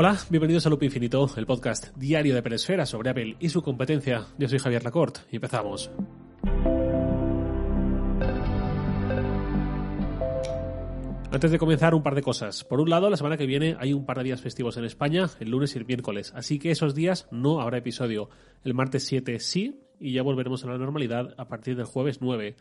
[0.00, 4.28] Hola, bienvenidos a Loop Infinito, el podcast diario de Peresfera sobre Apple y su competencia.
[4.38, 5.90] Yo soy Javier Lacorte y empezamos.
[11.32, 12.62] Antes de comenzar, un par de cosas.
[12.62, 15.30] Por un lado, la semana que viene hay un par de días festivos en España,
[15.40, 18.30] el lunes y el miércoles, así que esos días no habrá episodio.
[18.62, 22.54] El martes 7 sí, y ya volveremos a la normalidad a partir del jueves 9.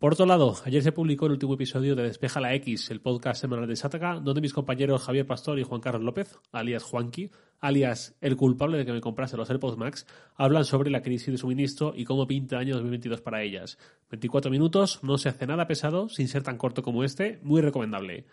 [0.00, 3.38] Por otro lado, ayer se publicó el último episodio de Despeja la X, el podcast
[3.38, 8.16] semanal de Sataka, donde mis compañeros Javier Pastor y Juan Carlos López, alias Juanqui, alias
[8.22, 10.06] el culpable de que me comprase los AirPods Max,
[10.36, 13.76] hablan sobre la crisis de suministro y cómo pinta el año 2022 para ellas.
[14.08, 18.24] 24 minutos, no se hace nada pesado, sin ser tan corto como este, muy recomendable.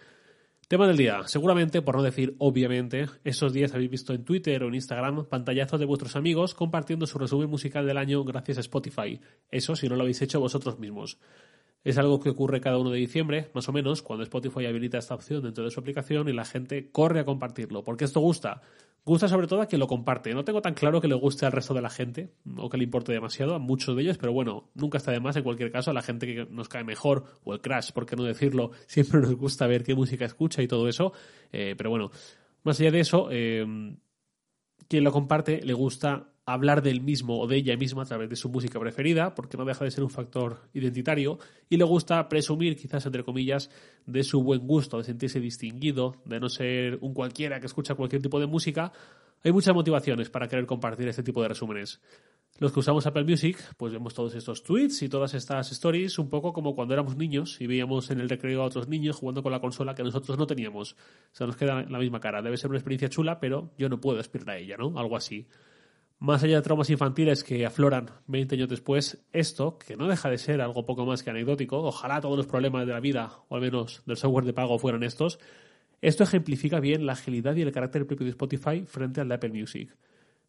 [0.69, 1.21] Tema del día.
[1.25, 5.81] Seguramente, por no decir obviamente, estos días habéis visto en Twitter o en Instagram pantallazos
[5.81, 9.19] de vuestros amigos compartiendo su resumen musical del año gracias a Spotify.
[9.51, 11.19] Eso si no lo habéis hecho vosotros mismos.
[11.87, 15.15] Es algo que ocurre cada 1 de diciembre, más o menos, cuando Spotify habilita esta
[15.15, 17.85] opción dentro de su aplicación y la gente corre a compartirlo.
[17.85, 18.61] Porque esto gusta.
[19.05, 20.33] Gusta sobre todo a quien lo comparte.
[20.33, 22.83] No tengo tan claro que le guste al resto de la gente o que le
[22.83, 25.91] importe demasiado a muchos de ellos, pero bueno, nunca está de más en cualquier caso
[25.91, 28.71] a la gente que nos cae mejor o el crash, por qué no decirlo.
[28.87, 31.13] Siempre nos gusta ver qué música escucha y todo eso.
[31.53, 32.11] Eh, pero bueno,
[32.63, 33.65] más allá de eso, eh,
[34.89, 38.37] quien lo comparte le gusta hablar del mismo o de ella misma a través de
[38.37, 42.77] su música preferida, porque no deja de ser un factor identitario, y le gusta presumir,
[42.77, 43.69] quizás entre comillas,
[44.05, 48.21] de su buen gusto, de sentirse distinguido, de no ser un cualquiera que escucha cualquier
[48.21, 48.93] tipo de música.
[49.43, 51.99] Hay muchas motivaciones para querer compartir este tipo de resúmenes.
[52.59, 56.29] Los que usamos Apple Music, pues vemos todos estos tweets y todas estas stories un
[56.29, 59.51] poco como cuando éramos niños y veíamos en el recreo a otros niños jugando con
[59.51, 60.93] la consola que nosotros no teníamos.
[60.93, 62.41] O sea, nos queda la misma cara.
[62.41, 64.97] Debe ser una experiencia chula, pero yo no puedo aspirar a ella, ¿no?
[64.97, 65.45] Algo así.
[66.19, 70.39] Más allá de traumas infantiles que afloran 20 años después, esto, que no deja de
[70.39, 73.61] ser algo poco más que anecdótico, ojalá todos los problemas de la vida, o al
[73.61, 75.37] menos del software de pago, fueran estos,
[76.01, 79.49] esto ejemplifica bien la agilidad y el carácter propio de Spotify frente al de Apple
[79.49, 79.95] Music.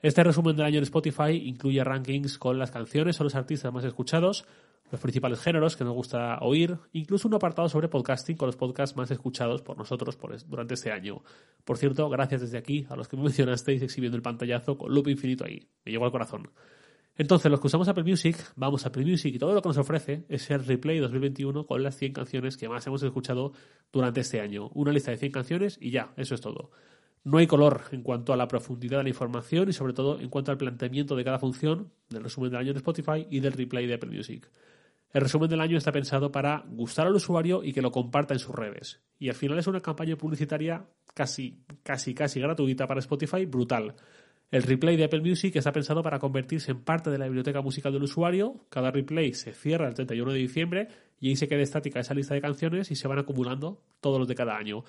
[0.00, 3.84] Este resumen del año de Spotify incluye rankings con las canciones o los artistas más
[3.84, 4.46] escuchados,
[4.90, 8.96] los principales géneros que nos gusta oír, incluso un apartado sobre podcasting con los podcasts
[8.96, 11.22] más escuchados por nosotros durante este año.
[11.64, 15.08] Por cierto, gracias desde aquí a los que me mencionasteis exhibiendo el pantallazo con loop
[15.08, 15.68] infinito ahí.
[15.84, 16.50] Me llegó al corazón.
[17.16, 19.78] Entonces, los que usamos Apple Music, vamos a Apple Music y todo lo que nos
[19.78, 23.52] ofrece es el Replay 2021 con las 100 canciones que más hemos escuchado
[23.92, 24.70] durante este año.
[24.74, 26.70] Una lista de 100 canciones y ya, eso es todo.
[27.24, 30.28] No hay color en cuanto a la profundidad de la información y sobre todo en
[30.28, 33.86] cuanto al planteamiento de cada función del resumen del año de Spotify y del replay
[33.86, 34.48] de Apple Music.
[35.12, 38.40] El resumen del año está pensado para gustar al usuario y que lo comparta en
[38.40, 39.00] sus redes.
[39.18, 43.94] Y al final es una campaña publicitaria casi, casi, casi gratuita para Spotify, brutal.
[44.50, 47.92] El replay de Apple Music está pensado para convertirse en parte de la biblioteca musical
[47.92, 48.66] del usuario.
[48.70, 50.88] Cada replay se cierra el 31 de diciembre
[51.20, 54.28] y ahí se queda estática esa lista de canciones y se van acumulando todos los
[54.28, 54.84] de cada año.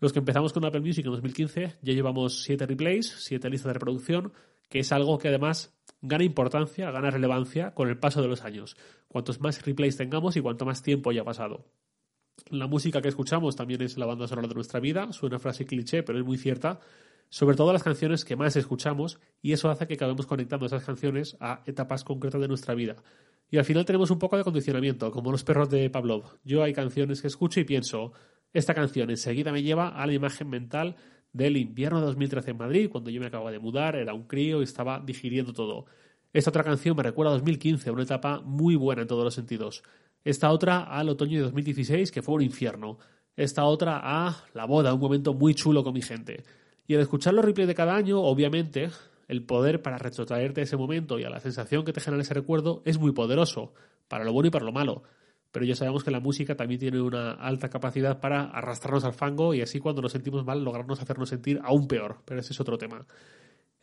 [0.00, 3.72] Los que empezamos con Apple Music en 2015 ya llevamos 7 replays, 7 listas de
[3.74, 4.32] reproducción,
[4.68, 8.76] que es algo que además gana importancia, gana relevancia con el paso de los años.
[9.08, 11.66] Cuantos más replays tengamos y cuanto más tiempo haya pasado.
[12.50, 16.02] La música que escuchamos también es la banda sonora de nuestra vida, suena frase cliché,
[16.02, 16.80] pero es muy cierta,
[17.28, 21.36] sobre todo las canciones que más escuchamos, y eso hace que acabemos conectando esas canciones
[21.40, 22.96] a etapas concretas de nuestra vida.
[23.50, 26.38] Y al final tenemos un poco de condicionamiento, como los perros de Pavlov.
[26.44, 28.12] Yo hay canciones que escucho y pienso,
[28.52, 30.96] esta canción enseguida me lleva a la imagen mental
[31.32, 34.60] del invierno de 2013 en Madrid, cuando yo me acababa de mudar, era un crío
[34.60, 35.86] y estaba digiriendo todo.
[36.32, 39.82] Esta otra canción me recuerda a 2015, una etapa muy buena en todos los sentidos.
[40.24, 42.98] Esta otra al otoño de 2016, que fue un infierno.
[43.36, 46.42] Esta otra a la boda, un momento muy chulo con mi gente.
[46.86, 48.90] Y al escuchar los replays de cada año, obviamente,
[49.28, 52.34] el poder para retrotraerte a ese momento y a la sensación que te genera ese
[52.34, 53.72] recuerdo es muy poderoso,
[54.08, 55.02] para lo bueno y para lo malo
[55.50, 59.54] pero ya sabemos que la música también tiene una alta capacidad para arrastrarnos al fango
[59.54, 62.78] y así cuando nos sentimos mal lograrnos hacernos sentir aún peor, pero ese es otro
[62.78, 63.06] tema.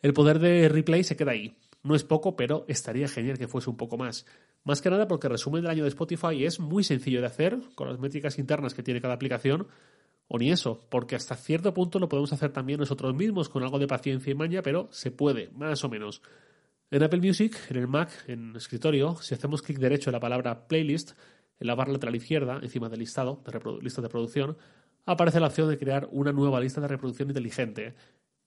[0.00, 1.56] El poder de replay se queda ahí.
[1.82, 4.26] No es poco, pero estaría genial que fuese un poco más.
[4.64, 7.58] Más que nada porque el resumen del año de Spotify es muy sencillo de hacer,
[7.74, 9.68] con las métricas internas que tiene cada aplicación,
[10.28, 13.78] o ni eso, porque hasta cierto punto lo podemos hacer también nosotros mismos con algo
[13.78, 16.22] de paciencia y maña, pero se puede, más o menos.
[16.90, 20.66] En Apple Music, en el Mac, en escritorio, si hacemos clic derecho en la palabra
[20.66, 21.12] playlist,
[21.58, 24.56] en la barra lateral izquierda, encima del listado, de lista de reproducción,
[25.06, 27.94] aparece la opción de crear una nueva lista de reproducción inteligente.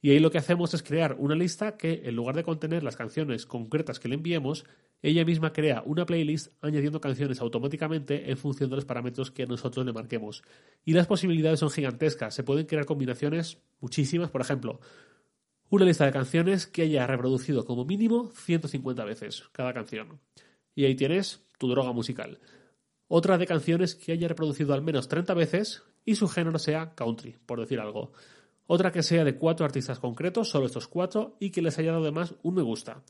[0.02, 2.96] Y ahí lo que hacemos es crear una lista que, en lugar de contener las
[2.96, 4.66] canciones concretas que le enviemos,
[5.02, 9.86] ella misma crea una playlist añadiendo canciones automáticamente en función de los parámetros que nosotros
[9.86, 10.44] le marquemos.
[10.86, 12.34] Y las posibilidades son gigantescas.
[12.34, 14.30] Se pueden crear combinaciones muchísimas.
[14.30, 14.80] Por ejemplo,
[15.70, 20.20] una lista de canciones que haya reproducido como mínimo 150 veces cada canción.
[20.76, 22.40] Y ahí tienes tu droga musical
[23.10, 27.36] otra de canciones que haya reproducido al menos 30 veces y su género sea country,
[27.46, 28.14] por decir algo.
[28.68, 32.04] Otra que sea de cuatro artistas concretos, solo estos cuatro, y que les haya dado
[32.04, 33.02] además un me gusta.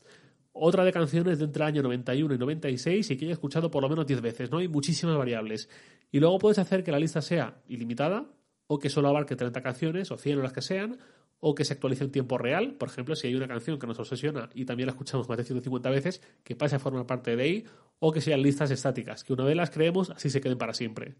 [0.52, 3.82] Otra de canciones de entre el año 91 y 96 y que haya escuchado por
[3.82, 4.56] lo menos 10 veces, ¿no?
[4.56, 5.68] Hay muchísimas variables.
[6.10, 8.26] Y luego puedes hacer que la lista sea ilimitada
[8.68, 10.98] o que solo abarque 30 canciones o 100 o las que sean,
[11.40, 12.74] o que se actualice en tiempo real.
[12.74, 15.44] Por ejemplo, si hay una canción que nos obsesiona y también la escuchamos más de
[15.44, 17.64] 150 veces, que pase a formar parte de ahí,
[17.98, 21.16] o que sean listas estáticas, que una vez las creemos, así se queden para siempre.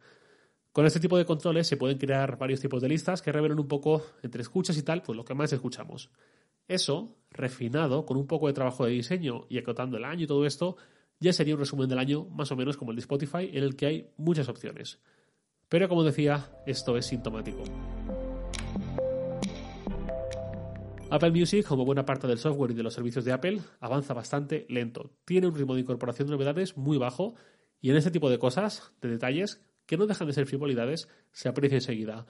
[0.72, 3.66] Con este tipo de controles se pueden crear varios tipos de listas que revelan un
[3.66, 6.10] poco entre escuchas y tal, pues lo que más escuchamos.
[6.68, 10.46] Eso, refinado, con un poco de trabajo de diseño y acotando el año y todo
[10.46, 10.76] esto,
[11.18, 13.74] ya sería un resumen del año más o menos como el de Spotify, en el
[13.74, 15.00] que hay muchas opciones.
[15.68, 17.64] Pero como decía, esto es sintomático.
[21.12, 24.64] Apple Music, como buena parte del software y de los servicios de Apple, avanza bastante
[24.68, 25.10] lento.
[25.24, 27.34] Tiene un ritmo de incorporación de novedades muy bajo
[27.80, 31.48] y en este tipo de cosas, de detalles, que no dejan de ser frivolidades, se
[31.48, 32.26] aprecia enseguida.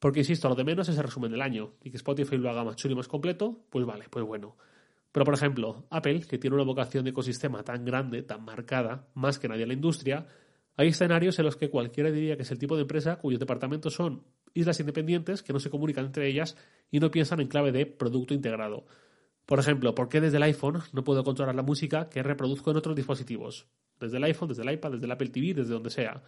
[0.00, 2.64] Porque, insisto, lo de menos es el resumen del año, y que Spotify lo haga
[2.64, 4.56] más chulo y más completo, pues vale, pues bueno.
[5.12, 9.38] Pero, por ejemplo, Apple, que tiene una vocación de ecosistema tan grande, tan marcada, más
[9.38, 10.26] que nadie en la industria,
[10.76, 13.94] hay escenarios en los que cualquiera diría que es el tipo de empresa cuyos departamentos
[13.94, 16.56] son islas independientes que no se comunican entre ellas
[16.90, 18.86] y no piensan en clave de producto integrado.
[19.46, 22.78] Por ejemplo, ¿por qué desde el iPhone no puedo controlar la música que reproduzco en
[22.78, 23.66] otros dispositivos?
[24.00, 26.22] Desde el iPhone, desde el iPad, desde el Apple TV, desde donde sea.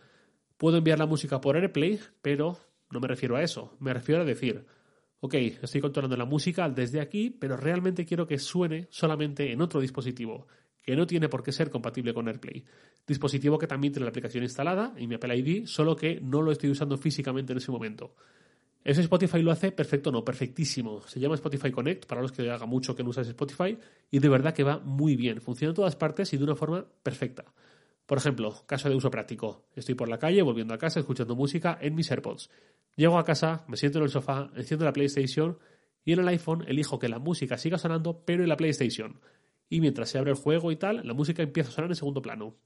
[0.59, 2.59] Puedo enviar la música por AirPlay, pero
[2.91, 3.75] no me refiero a eso.
[3.81, 4.67] Me refiero a decir,
[5.21, 9.81] ok, estoy controlando la música desde aquí, pero realmente quiero que suene solamente en otro
[9.81, 10.47] dispositivo,
[10.87, 12.65] que no tiene por qué ser compatible con AirPlay.
[13.05, 16.53] Dispositivo que también tiene la aplicación instalada y mi Apple ID, solo que no lo
[16.53, 18.15] estoy usando físicamente en ese momento.
[18.85, 19.73] ¿Ese Spotify lo hace?
[19.73, 21.03] Perfecto, no, perfectísimo.
[21.09, 23.77] Se llama Spotify Connect, para los que haga mucho que no usáis Spotify,
[24.13, 25.41] y de verdad que va muy bien.
[25.41, 27.45] Funciona en todas partes y de una forma perfecta.
[28.07, 29.65] Por ejemplo, caso de uso práctico.
[29.75, 32.49] Estoy por la calle, volviendo a casa, escuchando música en mis AirPods.
[32.95, 35.59] Llego a casa, me siento en el sofá, enciendo la PlayStation
[36.05, 39.19] y en el iPhone elijo que la música siga sonando, pero en la PlayStation.
[39.69, 42.23] Y mientras se abre el juego y tal, la música empieza a sonar en segundo
[42.23, 42.57] plano.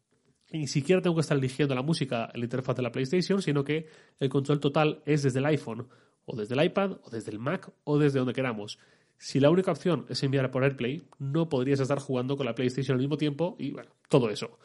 [0.53, 3.65] Ni siquiera tengo que estar eligiendo la música en la interfaz de la PlayStation, sino
[3.65, 3.87] que
[4.19, 5.89] el control total es desde el iPhone,
[6.25, 8.79] o desde el iPad, o desde el Mac, o desde donde queramos.
[9.17, 12.95] Si la única opción es enviar por AirPlay, no podrías estar jugando con la PlayStation
[12.95, 14.59] al mismo tiempo y bueno, todo eso.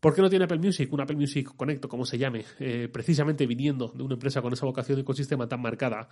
[0.00, 0.92] ¿Por qué no tiene Apple Music?
[0.92, 4.66] Un Apple Music Connect, como se llame, eh, precisamente viniendo de una empresa con esa
[4.66, 6.08] vocación de ecosistema tan marcada.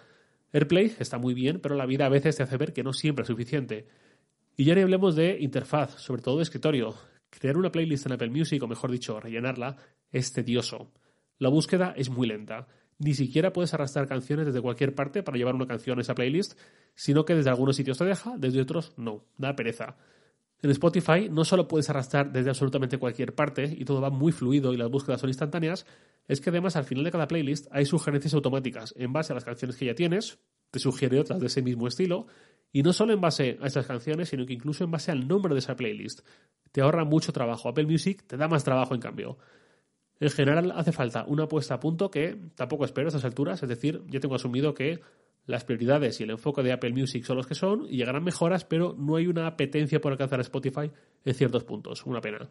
[0.52, 3.24] AirPlay está muy bien, pero la vida a veces te hace ver que no siempre
[3.24, 3.86] es suficiente.
[4.56, 6.94] Y ya ni hablemos de interfaz, sobre todo de escritorio.
[7.30, 9.76] Crear una playlist en Apple Music, o mejor dicho, rellenarla,
[10.10, 10.92] es tedioso.
[11.38, 12.66] La búsqueda es muy lenta.
[12.98, 16.58] Ni siquiera puedes arrastrar canciones desde cualquier parte para llevar una canción a esa playlist,
[16.94, 19.24] sino que desde algunos sitios te deja, desde otros no.
[19.38, 19.96] Da pereza.
[20.62, 24.72] En Spotify no solo puedes arrastrar desde absolutamente cualquier parte y todo va muy fluido
[24.72, 25.84] y las búsquedas son instantáneas,
[26.28, 29.44] es que además al final de cada playlist hay sugerencias automáticas en base a las
[29.44, 30.38] canciones que ya tienes,
[30.72, 32.26] te sugiere otras de ese mismo estilo,
[32.72, 35.52] y no solo en base a esas canciones, sino que incluso en base al nombre
[35.54, 36.26] de esa playlist.
[36.72, 37.68] Te ahorra mucho trabajo.
[37.68, 39.36] Apple Music te da más trabajo en cambio.
[40.18, 43.68] En general hace falta una puesta a punto que tampoco espero a estas alturas, es
[43.68, 45.00] decir, ya tengo asumido que
[45.44, 48.64] las prioridades y el enfoque de Apple Music son los que son y llegarán mejoras,
[48.64, 50.90] pero no hay una apetencia por alcanzar Spotify
[51.24, 52.06] en ciertos puntos.
[52.06, 52.48] Una pena.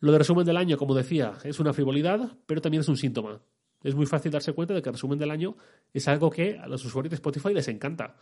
[0.00, 3.40] Lo de resumen del año, como decía, es una frivolidad, pero también es un síntoma.
[3.82, 5.56] Es muy fácil darse cuenta de que el resumen del año
[5.92, 8.16] es algo que a los usuarios de Spotify les encanta.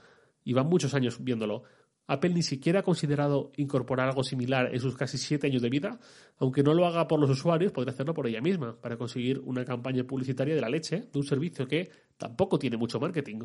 [0.45, 1.65] Y van muchos años viéndolo.
[2.07, 6.01] Apple ni siquiera ha considerado incorporar algo similar en sus casi siete años de vida,
[6.39, 9.65] aunque no lo haga por los usuarios, podría hacerlo por ella misma, para conseguir una
[9.65, 13.41] campaña publicitaria de la leche de un servicio que tampoco tiene mucho marketing,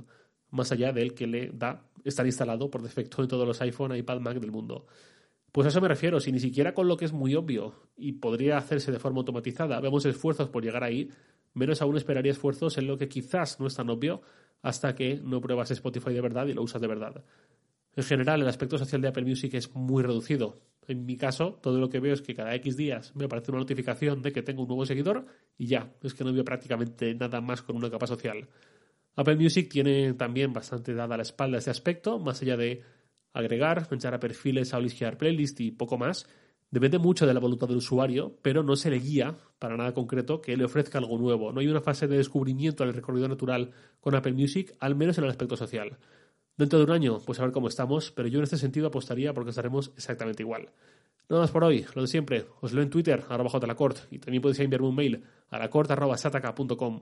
[0.51, 4.21] más allá del que le da estar instalado por defecto en todos los iPhone, iPad,
[4.21, 4.85] Mac del mundo.
[5.51, 8.13] Pues a eso me refiero, si ni siquiera con lo que es muy obvio y
[8.13, 11.09] podría hacerse de forma automatizada vemos esfuerzos por llegar ahí,
[11.53, 14.21] menos aún esperaría esfuerzos en lo que quizás no es tan obvio
[14.61, 17.23] hasta que no pruebas Spotify de verdad y lo usas de verdad.
[17.95, 20.59] En general, el aspecto social de Apple Music es muy reducido.
[20.87, 23.59] En mi caso, todo lo que veo es que cada X días me aparece una
[23.59, 25.25] notificación de que tengo un nuevo seguidor
[25.57, 28.47] y ya, es que no veo prácticamente nada más con una capa social.
[29.15, 32.81] Apple Music tiene también bastante dada la espalda este aspecto, más allá de
[33.33, 34.79] agregar, echar a perfiles a
[35.17, 36.27] playlist y poco más.
[36.73, 40.41] Depende mucho de la voluntad del usuario, pero no se le guía para nada concreto
[40.41, 41.53] que le ofrezca algo nuevo.
[41.53, 45.25] No hay una fase de descubrimiento del recorrido natural con Apple Music, al menos en
[45.25, 45.99] el aspecto social.
[46.57, 49.35] Dentro de un año, pues a ver cómo estamos, pero yo en este sentido apostaría
[49.35, 50.71] porque estaremos exactamente igual.
[51.29, 52.47] Nada más por hoy, lo de siempre.
[52.61, 57.01] Os leo en Twitter, arroba jlacort, y también podéis enviarme un mail a lacort.sataka.com.